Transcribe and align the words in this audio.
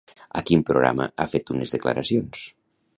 A 0.39 0.41
quin 0.49 0.63
programa 0.69 1.07
ha 1.25 1.29
fet 1.35 1.55
unes 1.57 1.77
declaracions? 1.77 2.45